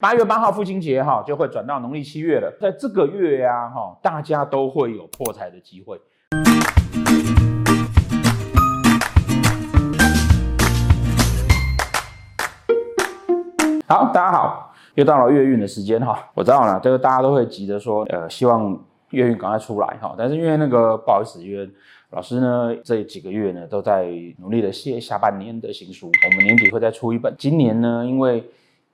[0.00, 2.48] 八月八号父亲节哈，就会转到农历七月了。
[2.60, 6.00] 在这个月呀，哈，大家都会有破财的机会。
[13.88, 16.30] 好，大家好，又到了月运的时间哈。
[16.34, 18.80] 我知道了，这个大家都会急着说，呃，希望
[19.10, 20.14] 月运赶快出来哈。
[20.16, 21.68] 但是因为那个不好意思，因为
[22.10, 24.06] 老师呢这几个月呢都在
[24.38, 27.34] 努力的写下半年的新书，我们年底会再出一本。
[27.36, 28.48] 今年呢，因为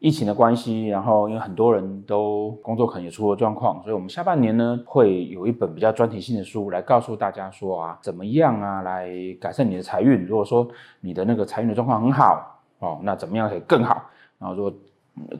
[0.05, 9.08] 疫情的关系，然后因为很多人都工作可能也出了状况，所以我们下半年呢会有一本比较专题性的书来告诉大家说啊，怎么样啊来
[9.40, 10.27] 改善你的财运。
[10.27, 10.68] 如果说
[11.00, 14.03] 你的那个财运的状况很好哦，那怎么样可以更好？
[14.39, 14.71] 然后如果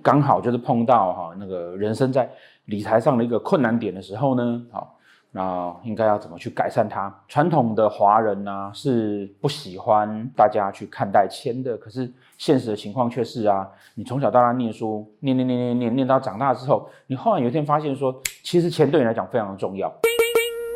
[0.03, 2.27] 刚好就是碰到哈那个人生在
[2.65, 4.94] 理财上的一个困难点的时候呢，好。
[5.37, 7.13] 那应该要怎么去改善它？
[7.27, 19.93] 传统的华人呢、是不喜欢大家去看待钱的，可是现实的情况却是啊，你从小到大念书，念念念念念念到长大之后，你后来有一天发现说，其实钱对你来讲非常的重要。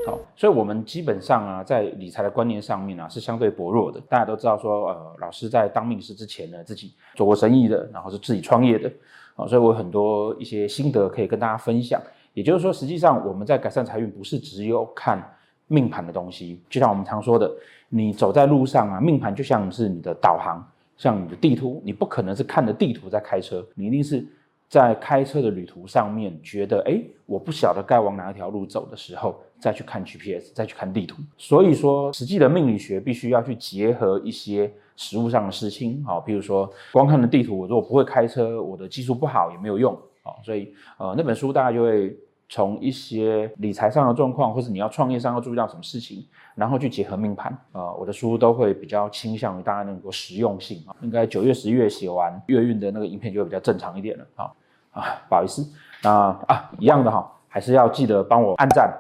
[0.05, 4.01] 好，所以我们基本上啊，在理财的观念上面啊，是相对薄弱的。
[4.09, 8.91] 大家都知道说，呃，老师在当命师之前呢，自己做过生意的，然后是自己创业的，
[9.37, 12.01] 啊，所以我有很多一些心得可以跟大家分享。
[12.39, 15.21] 也就是说，实际上我们在改善财运，不是只有看
[15.67, 16.63] 命盘的东西。
[16.71, 17.51] 就像我们常说的，
[17.89, 20.65] 你走在路上啊，命盘就像是你的导航，
[20.97, 24.25] 像你的地图，你不可能是看着地图在开车，你一定是
[24.69, 31.21] 在开车的旅途上面觉得，哎，我不晓得该往哪一条路走的时候，再去看 GPS，再去看地图。
[31.37, 40.01] 所以说，实际的命理学必须要去结合一些实物上的事情，好，比如说光看的地图，我如果不会开车，我的技术不好也没有用。
[40.45, 42.15] 所以，呃，那本书大概就会
[42.49, 47.57] 从一些理财上的状况，或是你要创业上要注意到什么事情，然后去结合命盘。
[47.73, 50.97] 呃，我的书都会比较倾向于大家能够实用性啊。
[51.03, 54.27] 应该九月、十月写完月运的那个影片就会比较正常一点了。
[54.37, 54.53] 啊
[54.93, 55.65] 啊，不好意思，
[56.03, 56.11] 那
[56.47, 58.93] 啊一样的哈，还是要记得帮我按赞、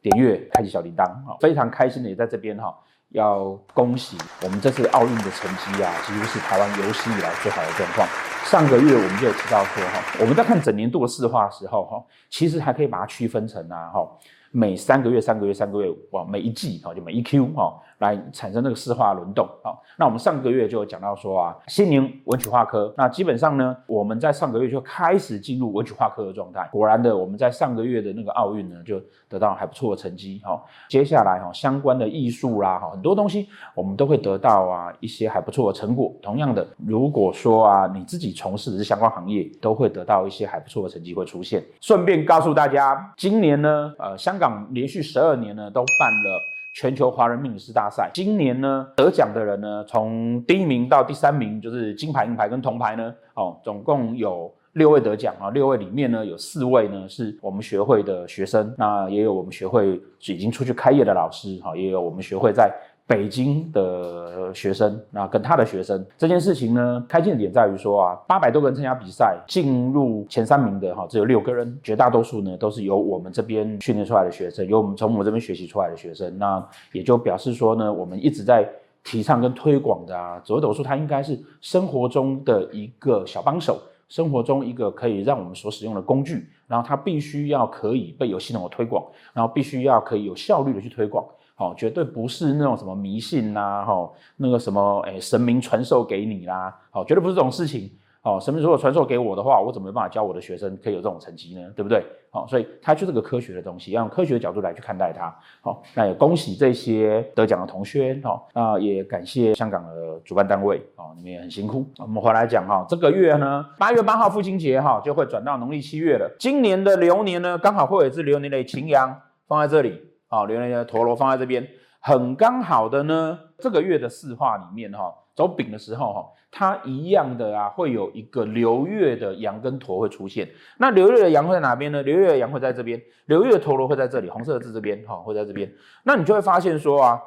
[0.00, 1.36] 点阅、开启小铃铛啊。
[1.40, 2.74] 非常开心的也在这边哈。
[3.08, 8.08] 要恭喜我们这次奥运的成绩啊，几乎是台湾有史以来最好的状况。
[8.44, 14.06] 上个月我们就有提到说哈，我们在看整年度的市化的时候哈，其实还可以把它区分成啊哈。
[14.50, 19.82] 每三个月、三个月、三个月，哇，每一季哈，就每一 Q 哈，来产生那个四化轮动好。
[19.96, 26.68] 那我们上个月就有讲到说啊，新年文曲化科，那基本上呢，我们在上个月就开始进入文曲化科的状态。
[26.72, 30.60] 果然的，我们在上个月的那个奥运呢，就得到还不错的成绩哈。
[30.88, 36.12] 接下来哈，相关的艺术啦哈，很多东西我们都会得到啊一些还不错的成果。
[36.20, 41.62] 同样的，如果说啊你自己从事的是相关行业，都会得到一些还不错的成绩会出现。
[41.80, 46.40] 顺便告诉大家，今年呢，呃，香港连续十二年呢都办了
[46.72, 48.10] 全球华人命理师大赛。
[48.14, 55.50] 今年呢得奖的人呢，从第一名到第三名，就是金牌、银牌跟铜牌呢，哦，总共有六位得奖啊。
[55.50, 62.72] 六位里面呢，有四位呢是我们学会的学生，那也有我们学会已经出去开业的老师，哈，也有我们学会在。
[63.12, 78.66] 北京的学生，那跟他的学生这件事情呢，开心的点在于说啊，八百多个人参加比赛，进入前三名的哈，只有六个人，绝大多数呢都是由我们这边训练出来的学生，由我们从我们这边学习出来的学生，那也就表示说呢，我们一直在
[79.04, 91.22] 提倡跟推广的啊，紫微斗数它应该是生活中的一个小帮手，生活中一个可以让我们所使用的工具，然后它必须要可以被有系统的推广，然后必须要可以有效率的去推广。
[91.62, 97.88] 哦，绝对不是那种什么迷信呐，哈，那个什么，诶，神明传授给你啦，好，绝对不是这种事情。
[98.22, 101.60] 哦，神明如果传授给我的话，我怎么有办法教我的学生可以有这种成绩呢？
[101.76, 102.04] 对不对？
[102.30, 105.32] 好，所以它就是个科学的东西，要用科学的角度来去看待它。
[105.60, 111.84] 好，那也恭喜这些得奖的同学，好，那也感谢香港的主办单位，哦，你们也很辛苦。
[111.98, 116.28] 我们回来讲哈，这个月呢，八月八号父亲节哈，就会转到农历七月了。
[116.38, 120.00] 今年的流年呢，刚好会有一只流年的擎羊放在这里。
[120.32, 121.68] 好，流年的陀螺放在这边，
[122.00, 123.38] 很刚好的呢。
[123.58, 130.48] 这个月的四化里面，哈，走丙的时候，哈，它一样的啊，会有一个流月的羊跟陀会出现。
[130.78, 132.02] 那流月的羊会在哪边呢？
[132.02, 135.70] 流月的羊会在这边，流月的陀螺会在这里，红色的字这边，哈，会在这边。
[136.04, 137.20] 那你就会发现说啊，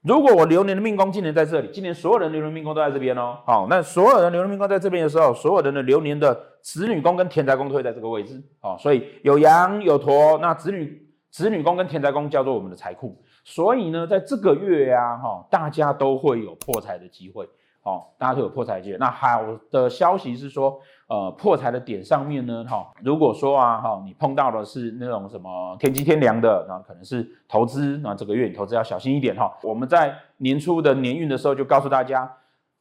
[0.00, 3.40] 如果我流年的命宫今年在这里，今年所有人流年命宫都在这边哦。
[3.44, 8.42] 好，那所有人流年命宫在这边的时候，所有人的流年的子女宫跟田宅宫都会在这个位置。
[8.58, 11.01] 好，所以有羊有陀，那子女。
[11.32, 17.48] 子女宫跟田宅宫叫做我们的财库，所以呢，在这个月呀，哈，大家都会有破财的机会，
[17.84, 18.98] 哦，大家都有破财机会。
[18.98, 29.50] 那好的消息是说，呃，破财的点上面呢，哈，如果说啊，哈，你碰到的是那种什么天机天良的，那可能是投资，那这个月你投资要小心一点哈。
[29.62, 32.30] 我们在年初的年运的时候就告诉大家，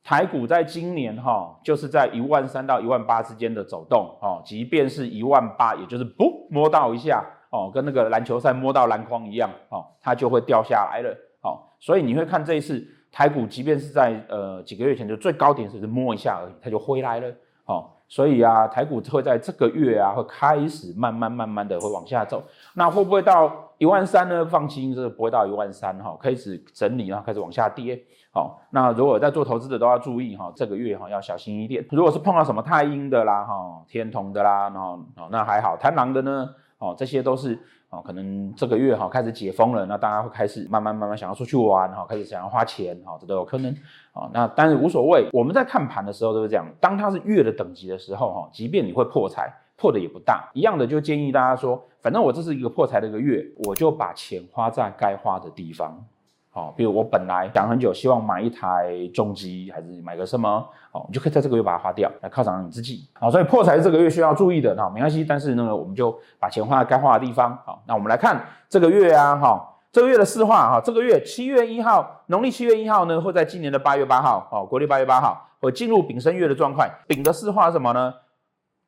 [0.03, 11.59] 台股在今年哈，就是在一万三到一万八之间的走动哦，即便是一万八，也就是不摸到一下哦，跟那个篮球赛摸到篮筐一样哦，它就会掉下来了哦。
[11.79, 17.27] 所以你会看这一次台股，即便是在呃几个月前就最高点只是摸一下而已，它就回来了
[17.65, 17.85] 哦。
[18.07, 22.43] 所以啊，台股会在这个月啊，会开始慢慢慢慢的会往下走。
[22.73, 24.45] 那会不会到一万三呢？
[24.45, 27.97] 放心，这不会到一万三哈，开始整理，然后开始往下跌。
[28.33, 31.85] 好，那如果在做投资的都要注意哈，这个月哈要小心一点。
[31.91, 34.99] 如果是碰到什么太阴的啦，哈，天同的啦，然后
[35.29, 36.49] 那还好，贪狼的呢，
[36.81, 37.57] 哦，这些都是
[37.91, 43.71] 哦，可能这个月哈开始解封了，那大家会开始慢慢慢慢想要出去玩哈，开始想要花钱哈，这都有可能。
[44.13, 56.03] 啊，那但是无所谓，我们在看盘的时候都是这样，当它是月的等级的时候哈，即便你会破财，破的也不大，一样的就建议大家说，反正我这是一个破财的一个月，我就把钱花在该花的地方。
[56.53, 60.49] 好，比如我本来想很久，希望买一台重机，还是买个什么？
[60.91, 63.07] 哦，你就可以在这个月把它花掉，来犒赏你自己。
[63.13, 65.23] 好，所以破财是这个月需要注意的，那没关系。
[65.23, 67.57] 但是呢，我们就把钱花在该花的地方。
[67.65, 76.85] 好，那我们来看这个月啊，哈，这个月的四化哈，这个月七月一号，农历七月一号呢，会在今年的八月八号，哦，国历八月八号，会进入丙申月的状况。
[77.07, 78.13] 丙的四化是什么呢？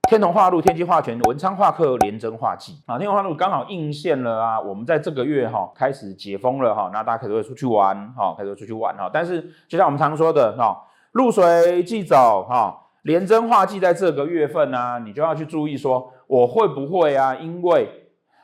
[0.10, 2.98] 天同化禄，天机化权，文昌化克，廉贞化忌啊。
[2.98, 4.60] 天同化禄刚好应现了啊。
[4.60, 9.10] 我们在这个月哈开始解封了哈，那大家可能会出去玩哈，开始会出去玩哈。
[9.12, 10.78] 但是就像我们常说的哈，
[11.14, 18.03] 露水忌走哈，廉贞化忌在这个月份呢、你就要去注意说，我会不会啊，因为。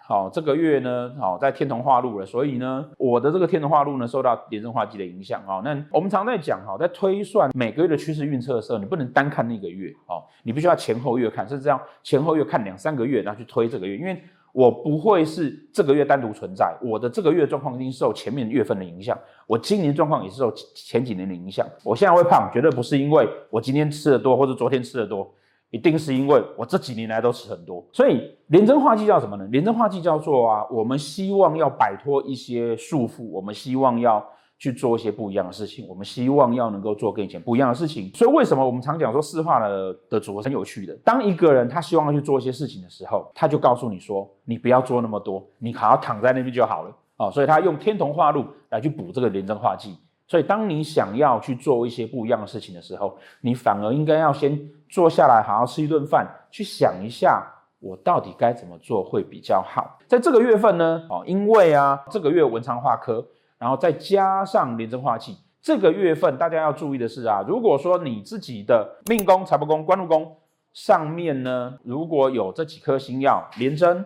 [0.10, 5.40] 好，这个月呢，好在天同化禄了，所以呢，我的这个天同化禄呢，受到廉贞化忌的影响。
[5.46, 14.20] 好，那我们常在讲，哈，在推算每个月的趋势运测的时候，你不能单看那个月，哦，你必须要前后月看，甚至这样前后月看两三个月，然后去推这个月，因为
[14.52, 19.16] 我不会是这个月单独存在，我的这个月状况一定受前面月份的影响，
[19.46, 21.68] 我今年状况也是受前几年的影响。
[21.84, 25.32] 我现在会胖，绝对不是因为我今天吃的多，或者昨天吃的多。
[25.72, 29.48] 一定是因为我这几年来都吃很多，所以廉贞化忌叫什么呢？
[29.52, 34.26] 廉贞化忌叫做啊，我们希望要摆脱一些束缚，我们希望要
[34.58, 38.10] 去做一些不一样的事情，我们希望要能够做跟以前不一样的事情。
[38.16, 40.94] 所以为什么我们常讲说四化的的组合很有趣的？
[41.04, 47.30] 当一个人他希望要去做一些事情的时候，他就告诉你说，你不要做那么多，你好好躺在那边就好了哦。
[47.32, 49.96] 所以他用天同化禄来去补这个廉贞化忌。
[50.28, 54.60] 所以，当你想要去做一些不一样的事情的时候，你反而应该要先
[54.90, 57.46] 坐下来，好好吃一顿饭，去想一下
[57.80, 60.00] 我到底该怎么做会比较好。
[60.08, 63.26] 在这个月份呢，哦，因为啊，这个月文昌化科，
[63.58, 70.36] 然后再加上廉贞化忌，这个月份大家要注意的是啊，如果说你自己的命宫、财帛宫、官禄宫
[70.74, 74.04] 上面呢，如果有这几颗星耀，廉贞、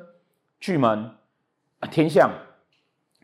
[0.60, 1.12] 巨门、
[1.90, 2.30] 天象。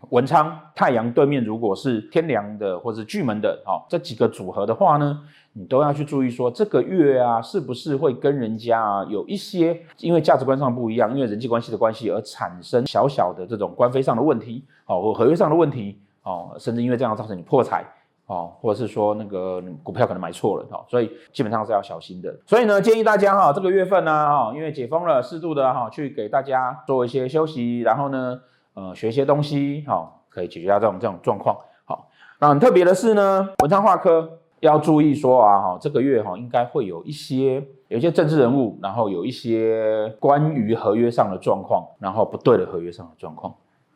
[0.09, 5.21] 文昌太阳对面如果是天梁的或者是巨门的，哦，这几个组合的话呢，
[5.53, 17.85] 你都要去注意说这个月啊，是不是会跟人家啊有一些因为价值观上不一样，因为人际关系的关系而产生小小的这种官非上的问题，哦，或合约上的问题，哦，甚至因为这样造成你破财，
[18.25, 22.33] 哦，或者是说那个股票可能买错了，哦，所以基本上是要小心的。
[22.47, 28.39] 所以呢，建议大家哈，这个月份呢，哈，因为解封了，适度的哈，去给大家做一些休息，然后呢。
[28.79, 31.53] 呃，学一些东西，好、可以解决掉这种这种状况。
[31.83, 32.07] 好、
[32.39, 43.53] 那很特别的是呢，文昌化科要注意说啊，哈、这个月哈、哦，应该会有一些有一些政治人物，然后有一些关于合约上的状况，然后不对的合约上的状况，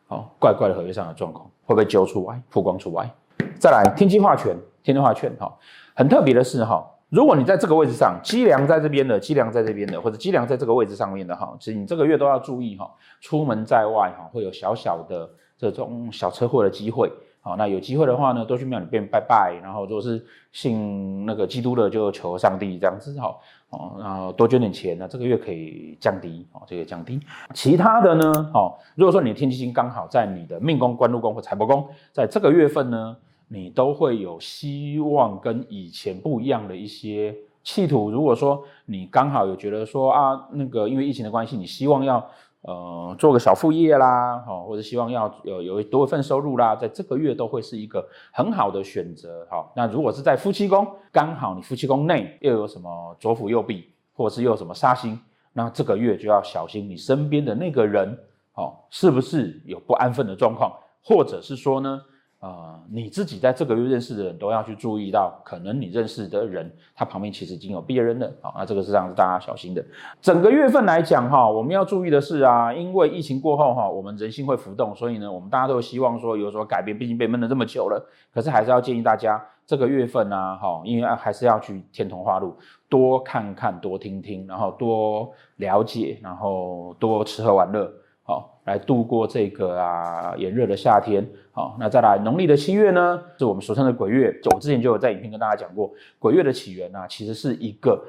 [0.08, 3.10] 好、怪怪的合约上的状况，会不会揪出来、曝光出来？
[3.58, 4.54] 再来，天机化权，
[4.84, 5.54] 天机化权，哈、哦，
[5.96, 6.86] 很特别的是哈。
[7.14, 12.90] 如果你在这个位置上，机梁在这边的，机梁在这边的，或者机梁在这个位置上面的哈，其实你这个月都要注意哈，
[13.22, 17.12] 出门在外哈，会有小小的这种小车祸的机会。
[17.40, 23.36] 好，那有机会的话呢，多去庙里边拜拜，然后如果是信那个基督的，就求上帝这样子哈，
[23.70, 27.20] 哦，然后多捐点钱，那这个月可以降低哦，这个降低。
[27.54, 33.16] 其他的呢，哦，如果说你的天机星刚好在你的命宫、官禄宫或财帛宫，在这个月份呢。
[33.54, 38.10] 你都会有希望跟以前不一样的一些企图。
[38.10, 42.28] 如果说你刚好有觉得说啊，那个因为疫情的关系，你希望要
[42.64, 49.46] 呃做个小副业啦，哦，或者希望要有有多一份收入啦，在这个月都会是一个很好的选择。
[49.52, 55.20] 好，那如果是在夫妻宫，刚好你夫妻宫内又有什么左辅右弼，或者是又有什么煞星，
[55.54, 58.18] 那这个月就要小心你身边的那个人，
[58.56, 62.02] 哦，是不是有不安分的状况，或者是说呢？
[62.44, 69.82] 呃，你自己在这个月认识的人都要去注意到，可能你认识的人他旁边其实已经有别人了，好，那这个是让大家小心的。
[70.22, 78.06] 整个月份来讲哈，我们要注意的是啊，因为疫情过后哈，我们人心会浮动，所以呢，我们大家都希望说有所改变，毕竟被闷了这么久了。
[78.34, 82.54] 可是还是要建议大家，这个月份啊，哈，因为还是要去天童话路，
[82.90, 87.90] 多看看，多听听，然后多了解，然后多吃喝玩乐。
[88.26, 91.28] 好，来度过这个啊炎热的夏天。
[91.52, 94.32] 好，那再来农历的七月呢，是我们俗称的鬼月。
[94.42, 98.02] 就我之前就有在影片跟大家讲过，鬼月的起源啊，其实是一个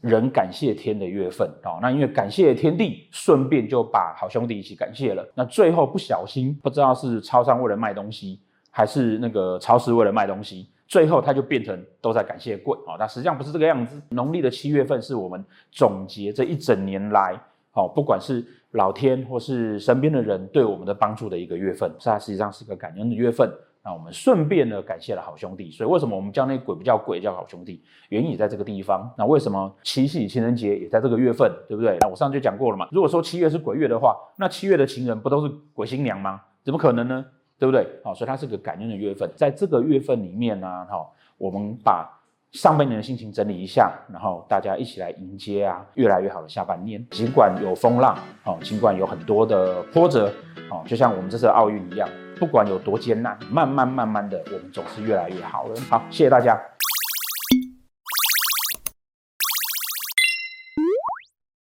[0.00, 1.48] 人感谢天的月份。
[1.62, 5.24] 好，那因为感谢天地，顺便就把好兄弟一起感谢了。
[5.34, 8.40] 那最后不小心，不知道是超商为了卖东西，
[8.70, 12.74] 还是那个超市为了卖东西，最后它就变成都在感谢鬼。
[12.86, 14.00] 哦，那实际上不是这个样子。
[14.08, 17.38] 农历的七月份是我们总结这一整年来，
[17.72, 23.48] 好，不管是老天或是身边的人对我们的帮助的一个月份，它实际上是个感恩的月份。
[23.82, 27.82] 那我们顺便呢感谢了好兄弟，所以为什么我们叫那鬼不叫鬼，叫好兄弟？
[28.10, 29.10] 原因也在这个地方。
[29.16, 31.96] 那为什么七夕情人节也在这个月份，对不对？
[32.00, 32.88] 那我上次就讲过了嘛。
[32.92, 36.42] 如果说七月是鬼月的话，那七月的情人不都是鬼新娘吗？
[36.62, 37.24] 怎么可能呢？
[37.58, 37.86] 对不对？
[38.04, 39.30] 好，所以它是个感恩的月份。
[39.34, 41.06] 在这个月份里面呢，哈，
[41.38, 42.19] 我们把。
[42.52, 47.06] 上半年的心情整理一下，然后大家一起来迎接啊，越来越好的下半年。
[47.10, 50.32] 尽管有风浪，哦，尽管有很多的波折，
[50.70, 55.74] 哦，就像我们这次奥运一样，不管有多艰难，慢慢慢慢的，我们总是越来越好了。
[55.88, 56.60] 好，谢谢大家。